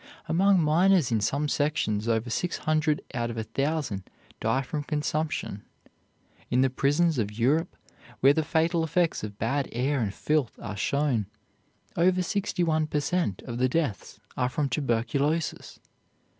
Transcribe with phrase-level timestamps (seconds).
[0.27, 5.63] Among miners in some sections over six hundred out of a thousand die from consumption.
[6.49, 7.75] In the prisons of Europe,
[8.19, 11.27] where the fatal effects of bad air and filth are shown,
[11.95, 13.43] over sixty one per cent.
[13.43, 15.79] of the deaths are from tuberculosis.